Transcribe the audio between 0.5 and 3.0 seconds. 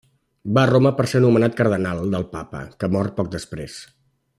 Va a Roma per ser nomenat cardenal pel papa que